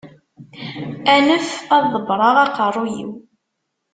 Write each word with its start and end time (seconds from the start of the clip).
Anef 1.13 1.49
ad 1.75 1.83
ḍebbreɣ 1.93 2.35
aqerru-iw. 2.45 3.11